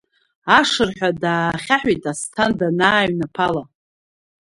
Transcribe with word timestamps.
Ашырҳәа 0.57 1.09
даахьаҳәит 1.21 2.03
Асҭан 2.11 2.51
данааҩнаԥала. 2.59 3.63